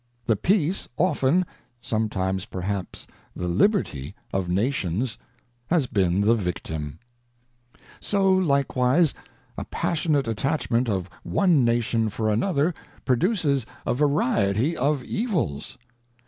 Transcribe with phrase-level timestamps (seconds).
[0.01, 1.45] ŌĆö The peace often,
[1.79, 3.05] some times perhaps
[3.35, 5.19] the Liberty, of Nations
[5.67, 6.97] has been the victim.
[7.53, 9.13] ŌĆö So likewise
[9.59, 12.73] a passionate attachment of one Nation for another
[13.05, 15.77] produces a variety of 23 WASHINGTON'S FAREWELL ADDRESS evils.